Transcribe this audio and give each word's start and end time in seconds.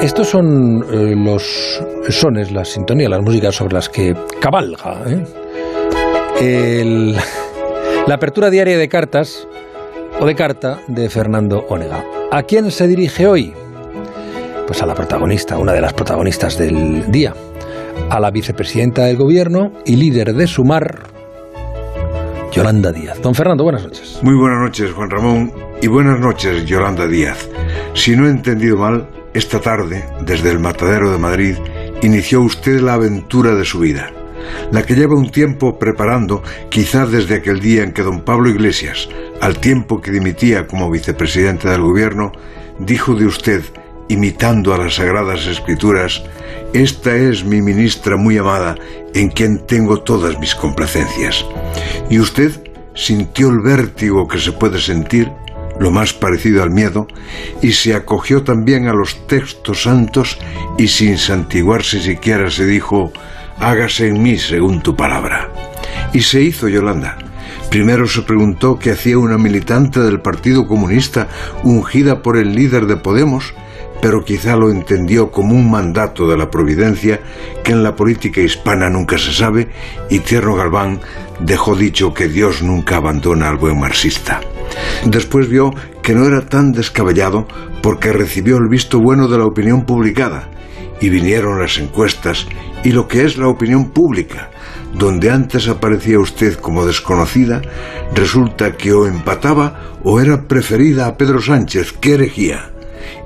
Estos 0.00 0.28
son 0.28 0.82
eh, 0.90 1.14
los 1.14 1.82
sones, 2.08 2.50
las 2.50 2.68
sintonías, 2.68 3.10
las 3.10 3.20
músicas 3.20 3.54
sobre 3.54 3.74
las 3.74 3.90
que 3.90 4.14
cabalga 4.40 5.02
¿eh? 6.40 7.14
la 8.06 8.14
apertura 8.14 8.48
diaria 8.48 8.78
de 8.78 8.88
cartas 8.88 9.46
o 10.18 10.24
de 10.24 10.34
carta 10.34 10.80
de 10.88 11.10
Fernando 11.10 11.66
Onega. 11.68 12.02
¿A 12.30 12.42
quién 12.44 12.70
se 12.70 12.88
dirige 12.88 13.26
hoy? 13.26 13.52
Pues 14.66 14.82
a 14.82 14.86
la 14.86 14.94
protagonista, 14.94 15.58
una 15.58 15.74
de 15.74 15.82
las 15.82 15.92
protagonistas 15.92 16.56
del 16.56 17.10
día, 17.10 17.34
a 18.08 18.18
la 18.18 18.30
vicepresidenta 18.30 19.04
del 19.04 19.18
gobierno 19.18 19.72
y 19.84 19.96
líder 19.96 20.32
de 20.32 20.46
Sumar, 20.46 21.00
Yolanda 22.50 22.92
Díaz. 22.92 23.20
Don 23.20 23.34
Fernando, 23.34 23.64
buenas 23.64 23.82
noches. 23.82 24.20
Muy 24.22 24.36
buenas 24.36 24.60
noches, 24.60 24.90
Juan 24.92 25.10
Ramón, 25.10 25.52
y 25.82 25.86
buenas 25.86 26.18
noches, 26.18 26.64
Yolanda 26.64 27.06
Díaz. 27.06 27.46
Si 27.94 28.16
no 28.16 28.26
he 28.26 28.30
entendido 28.30 28.76
mal, 28.76 29.08
esta 29.34 29.60
tarde, 29.60 30.04
desde 30.22 30.50
el 30.50 30.58
Matadero 30.58 31.10
de 31.10 31.18
Madrid, 31.18 31.56
inició 32.02 32.42
usted 32.42 32.80
la 32.80 32.94
aventura 32.94 33.54
de 33.54 33.64
su 33.64 33.80
vida, 33.80 34.10
la 34.72 34.84
que 34.84 34.94
lleva 34.94 35.16
un 35.16 35.30
tiempo 35.30 35.78
preparando, 35.78 36.42
quizás 36.70 37.10
desde 37.10 37.36
aquel 37.36 37.60
día 37.60 37.82
en 37.82 37.92
que 37.92 38.02
don 38.02 38.22
Pablo 38.22 38.48
Iglesias, 38.48 39.08
al 39.40 39.58
tiempo 39.58 40.00
que 40.00 40.10
dimitía 40.10 40.66
como 40.66 40.90
vicepresidente 40.90 41.68
del 41.68 41.82
gobierno, 41.82 42.32
dijo 42.78 43.14
de 43.14 43.26
usted, 43.26 43.62
imitando 44.08 44.72
a 44.72 44.78
las 44.78 44.94
Sagradas 44.94 45.46
Escrituras, 45.46 46.22
Esta 46.72 47.14
es 47.16 47.44
mi 47.44 47.62
ministra 47.62 48.16
muy 48.16 48.38
amada, 48.38 48.76
en 49.14 49.28
quien 49.30 49.66
tengo 49.66 50.00
todas 50.02 50.38
mis 50.38 50.54
complacencias. 50.54 51.44
Y 52.10 52.18
usted 52.18 52.52
sintió 52.94 53.48
el 53.50 53.60
vértigo 53.60 54.26
que 54.26 54.38
se 54.38 54.52
puede 54.52 54.80
sentir 54.80 55.30
lo 55.78 55.90
más 55.90 56.12
parecido 56.12 56.62
al 56.62 56.70
miedo, 56.70 57.06
y 57.62 57.72
se 57.72 57.94
acogió 57.94 58.42
también 58.42 58.88
a 58.88 58.92
los 58.92 59.26
textos 59.26 59.82
santos 59.82 60.38
y 60.76 60.88
sin 60.88 61.18
santiguarse 61.18 62.00
siquiera 62.00 62.50
se 62.50 62.66
dijo, 62.66 63.12
hágase 63.58 64.08
en 64.08 64.22
mí 64.22 64.38
según 64.38 64.82
tu 64.82 64.96
palabra. 64.96 65.50
Y 66.12 66.22
se 66.22 66.42
hizo 66.42 66.68
Yolanda. 66.68 67.18
Primero 67.70 68.06
se 68.06 68.22
preguntó 68.22 68.78
qué 68.78 68.92
hacía 68.92 69.18
una 69.18 69.36
militante 69.36 70.00
del 70.00 70.20
Partido 70.20 70.66
Comunista 70.66 71.28
ungida 71.62 72.22
por 72.22 72.38
el 72.38 72.54
líder 72.54 72.86
de 72.86 72.96
Podemos, 72.96 73.52
pero 74.00 74.24
quizá 74.24 74.56
lo 74.56 74.70
entendió 74.70 75.30
como 75.30 75.54
un 75.54 75.70
mandato 75.70 76.28
de 76.28 76.36
la 76.36 76.50
providencia 76.50 77.20
que 77.64 77.72
en 77.72 77.82
la 77.82 77.96
política 77.96 78.40
hispana 78.40 78.88
nunca 78.88 79.18
se 79.18 79.32
sabe 79.32 79.68
y 80.08 80.20
Tierno 80.20 80.54
Galván 80.54 81.00
dejó 81.40 81.74
dicho 81.74 82.14
que 82.14 82.28
Dios 82.28 82.62
nunca 82.62 82.96
abandona 82.96 83.48
al 83.48 83.56
buen 83.56 83.78
marxista. 83.78 84.40
Después 85.04 85.48
vio 85.48 85.72
que 86.02 86.14
no 86.14 86.24
era 86.24 86.46
tan 86.46 86.72
descabellado 86.72 87.46
porque 87.82 88.12
recibió 88.12 88.56
el 88.56 88.68
visto 88.68 89.00
bueno 89.00 89.28
de 89.28 89.38
la 89.38 89.46
opinión 89.46 89.84
publicada 89.84 90.48
y 91.00 91.10
vinieron 91.10 91.60
las 91.60 91.78
encuestas 91.78 92.46
y 92.84 92.92
lo 92.92 93.08
que 93.08 93.24
es 93.24 93.36
la 93.36 93.48
opinión 93.48 93.90
pública, 93.90 94.50
donde 94.94 95.30
antes 95.30 95.68
aparecía 95.68 96.18
usted 96.18 96.54
como 96.54 96.86
desconocida, 96.86 97.62
resulta 98.14 98.76
que 98.76 98.92
o 98.92 99.06
empataba 99.06 99.98
o 100.02 100.20
era 100.20 100.46
preferida 100.46 101.06
a 101.06 101.16
Pedro 101.16 101.40
Sánchez, 101.40 101.92
que 101.92 102.14
herejía. 102.14 102.70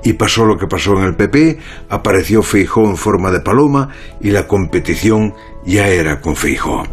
Y 0.03 0.13
pasó 0.13 0.45
lo 0.45 0.57
que 0.57 0.67
pasó 0.67 0.97
en 0.97 1.03
el 1.03 1.15
PP, 1.15 1.57
apareció 1.89 2.41
Feijó 2.43 2.85
en 2.85 2.97
forma 2.97 3.31
de 3.31 3.41
paloma 3.41 3.89
y 4.21 4.31
la 4.31 4.47
competición 4.47 5.33
ya 5.65 5.87
era 5.87 6.19
con 6.19 6.35
Feijó. 6.35 6.83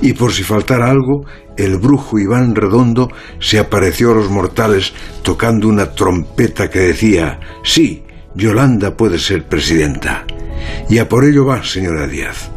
Y 0.00 0.12
por 0.12 0.32
si 0.32 0.42
faltara 0.42 0.90
algo, 0.90 1.24
el 1.56 1.78
brujo 1.78 2.18
Iván 2.18 2.54
Redondo 2.54 3.08
se 3.38 3.58
apareció 3.58 4.12
a 4.12 4.14
los 4.14 4.30
mortales 4.30 4.94
tocando 5.22 5.68
una 5.68 5.92
trompeta 5.92 6.70
que 6.70 6.80
decía, 6.80 7.40
sí, 7.62 8.04
Yolanda 8.34 8.96
puede 8.96 9.18
ser 9.18 9.46
presidenta. 9.46 10.24
Y 10.88 10.98
a 10.98 11.08
por 11.08 11.24
ello 11.24 11.46
va, 11.46 11.62
señora 11.62 12.06
Díaz. 12.06 12.50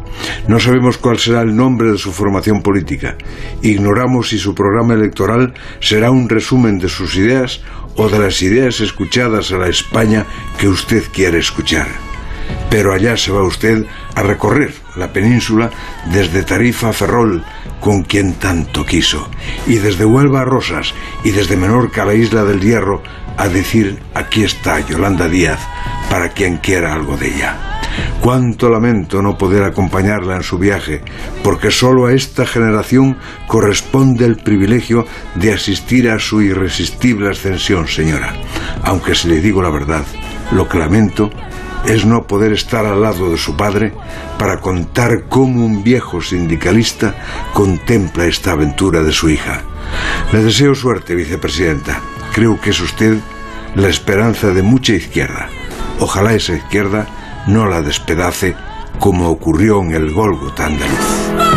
No 0.48 0.58
sabemos 0.58 0.98
cuál 0.98 1.18
será 1.18 1.42
el 1.42 1.54
nombre 1.54 1.90
de 1.90 1.98
su 1.98 2.12
formación 2.12 2.62
política. 2.62 3.16
Ignoramos 3.62 4.30
si 4.30 4.38
su 4.38 4.54
programa 4.54 4.94
electoral 4.94 5.52
será 5.80 6.10
un 6.10 6.28
resumen 6.28 6.78
de 6.78 6.88
sus 6.88 7.16
ideas 7.16 7.62
o 7.96 8.08
de 8.08 8.18
las 8.18 8.42
ideas 8.42 8.80
escuchadas 8.80 9.52
a 9.52 9.58
la 9.58 9.68
España 9.68 10.26
que 10.58 10.68
usted 10.68 11.04
quiere 11.12 11.38
escuchar. 11.38 11.88
Pero 12.70 12.92
allá 12.92 13.16
se 13.16 13.32
va 13.32 13.42
usted 13.42 13.86
a 14.14 14.22
recorrer 14.22 14.74
la 14.96 15.12
península 15.12 15.70
desde 16.06 16.42
Tarifa 16.42 16.90
a 16.90 16.92
Ferrol, 16.92 17.44
con 17.80 18.02
quien 18.02 18.34
tanto 18.34 18.84
quiso, 18.84 19.28
y 19.66 19.76
desde 19.76 20.04
Huelva 20.04 20.42
a 20.42 20.44
Rosas, 20.44 20.94
y 21.24 21.30
desde 21.30 21.56
Menorca 21.56 22.02
a 22.02 22.06
la 22.06 22.14
isla 22.14 22.44
del 22.44 22.60
Hierro, 22.60 23.02
a 23.36 23.48
decir 23.48 23.98
aquí 24.14 24.44
está 24.44 24.80
Yolanda 24.80 25.28
Díaz 25.28 25.60
para 26.10 26.30
quien 26.30 26.56
quiera 26.58 26.94
algo 26.94 27.16
de 27.16 27.28
ella. 27.28 27.75
Cuánto 28.20 28.68
lamento 28.68 29.22
no 29.22 29.38
poder 29.38 29.62
acompañarla 29.62 30.36
en 30.36 30.42
su 30.42 30.58
viaje, 30.58 31.02
porque 31.42 31.70
solo 31.70 32.06
a 32.06 32.12
esta 32.12 32.46
generación 32.46 33.16
corresponde 33.46 34.24
el 34.24 34.36
privilegio 34.36 35.06
de 35.34 35.52
asistir 35.52 36.10
a 36.10 36.18
su 36.18 36.42
irresistible 36.42 37.30
ascensión, 37.30 37.86
señora. 37.86 38.34
Aunque 38.82 39.14
si 39.14 39.28
le 39.28 39.40
digo 39.40 39.62
la 39.62 39.70
verdad, 39.70 40.04
lo 40.52 40.68
que 40.68 40.78
lamento 40.78 41.30
es 41.86 42.04
no 42.04 42.26
poder 42.26 42.52
estar 42.52 42.84
al 42.84 43.02
lado 43.02 43.30
de 43.30 43.38
su 43.38 43.56
padre 43.56 43.92
para 44.38 44.60
contar 44.60 45.26
cómo 45.28 45.64
un 45.64 45.84
viejo 45.84 46.20
sindicalista 46.20 47.14
contempla 47.52 48.26
esta 48.26 48.52
aventura 48.52 49.02
de 49.02 49.12
su 49.12 49.28
hija. 49.28 49.62
Le 50.32 50.42
deseo 50.42 50.74
suerte, 50.74 51.14
vicepresidenta. 51.14 52.00
Creo 52.32 52.60
que 52.60 52.70
es 52.70 52.80
usted 52.80 53.18
la 53.76 53.88
esperanza 53.88 54.48
de 54.48 54.62
mucha 54.62 54.94
izquierda. 54.94 55.48
Ojalá 56.00 56.34
esa 56.34 56.54
izquierda 56.54 57.06
no 57.46 57.66
la 57.66 57.82
despedace 57.82 58.54
como 58.98 59.28
ocurrió 59.30 59.80
en 59.82 59.94
el 59.94 60.12
Golgotha 60.12 60.66
andaluz. 60.66 61.55